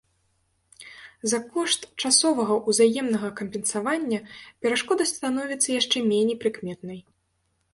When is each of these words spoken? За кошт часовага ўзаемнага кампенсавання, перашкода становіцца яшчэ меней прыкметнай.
За 1.33 1.39
кошт 1.57 1.81
часовага 2.05 2.55
ўзаемнага 2.73 3.29
кампенсавання, 3.41 4.19
перашкода 4.67 5.03
становіцца 5.13 5.69
яшчэ 5.81 5.97
меней 6.11 6.37
прыкметнай. 6.47 6.99